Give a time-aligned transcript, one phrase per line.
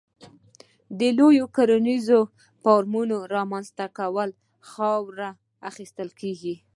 [0.99, 2.19] د لویو کرنیزو
[2.61, 5.29] فارمونو رامنځته کولو کې خاوره
[5.69, 6.55] اخیستل کېږي.